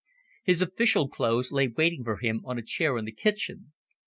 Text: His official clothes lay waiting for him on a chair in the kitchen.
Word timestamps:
His 0.41 0.63
official 0.63 1.07
clothes 1.07 1.51
lay 1.51 1.67
waiting 1.67 2.03
for 2.03 2.17
him 2.17 2.41
on 2.43 2.57
a 2.57 2.63
chair 2.63 2.97
in 2.97 3.05
the 3.05 3.11
kitchen. 3.11 3.71